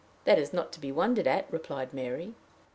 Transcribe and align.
"That 0.23 0.39
is 0.39 0.51
not 0.51 0.71
to 0.73 0.79
be 0.79 0.91
wondered 0.91 1.27
at," 1.27 1.45
replied 1.53 1.93
Mary. 1.93 2.33